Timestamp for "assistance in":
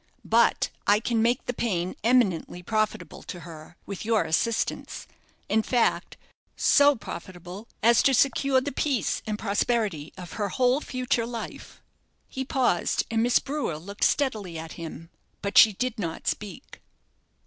4.23-5.61